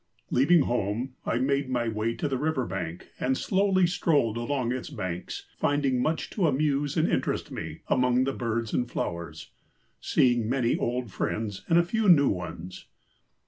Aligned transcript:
Leaving 0.31 0.61
home, 0.61 1.13
I 1.27 1.37
made 1.37 1.69
my 1.69 1.87
way 1.87 2.15
to 2.15 2.27
the 2.27 2.39
river 2.39 2.65
bank, 2.65 3.09
and 3.19 3.37
slowly 3.37 3.85
strolled 3.85 4.35
along 4.35 4.71
its 4.71 4.89
banks, 4.89 5.45
finding 5.57 6.01
much 6.01 6.31
to 6.31 6.47
amuse 6.47 6.97
and 6.97 7.07
interest 7.07 7.51
me 7.51 7.81
among 7.87 8.23
the 8.23 8.33
birds 8.33 8.73
and 8.73 8.89
flowers, 8.89 9.51
seeing 9.99 10.49
many 10.49 10.75
old 10.75 11.11
friends 11.11 11.61
and 11.69 11.77
a 11.77 11.83
few 11.85 12.09
new 12.09 12.29
ones. 12.29 12.87